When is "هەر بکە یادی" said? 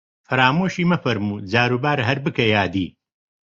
2.09-2.87